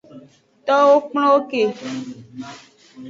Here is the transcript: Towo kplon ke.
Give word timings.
Towo 0.67 0.95
kplon 1.07 1.39
ke. 1.49 1.61